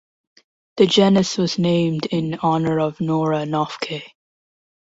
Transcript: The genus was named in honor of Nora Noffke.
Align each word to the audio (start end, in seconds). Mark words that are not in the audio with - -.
The 0.77 0.87
genus 0.87 1.37
was 1.37 1.59
named 1.59 2.07
in 2.07 2.39
honor 2.41 2.79
of 2.79 3.01
Nora 3.01 3.45
Noffke. 3.45 4.01